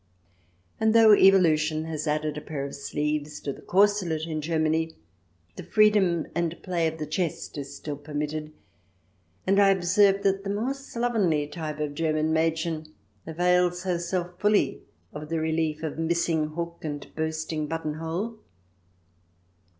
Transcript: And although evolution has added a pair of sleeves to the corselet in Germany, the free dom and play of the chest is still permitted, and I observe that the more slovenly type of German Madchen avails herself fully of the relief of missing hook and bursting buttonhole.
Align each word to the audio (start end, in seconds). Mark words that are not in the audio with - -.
And 0.79 0.95
although 0.97 1.13
evolution 1.13 1.85
has 1.85 2.07
added 2.07 2.35
a 2.35 2.41
pair 2.41 2.65
of 2.65 2.73
sleeves 2.73 3.39
to 3.41 3.53
the 3.53 3.61
corselet 3.61 4.25
in 4.25 4.41
Germany, 4.41 4.95
the 5.57 5.61
free 5.61 5.91
dom 5.91 6.25
and 6.33 6.59
play 6.63 6.87
of 6.87 6.97
the 6.97 7.05
chest 7.05 7.55
is 7.55 7.75
still 7.75 7.97
permitted, 7.97 8.51
and 9.45 9.61
I 9.61 9.69
observe 9.69 10.23
that 10.23 10.43
the 10.43 10.49
more 10.49 10.73
slovenly 10.73 11.45
type 11.45 11.79
of 11.79 11.93
German 11.93 12.33
Madchen 12.33 12.87
avails 13.27 13.83
herself 13.83 14.39
fully 14.39 14.81
of 15.13 15.29
the 15.29 15.39
relief 15.39 15.83
of 15.83 15.99
missing 15.99 16.47
hook 16.47 16.79
and 16.83 17.05
bursting 17.13 17.67
buttonhole. 17.67 18.39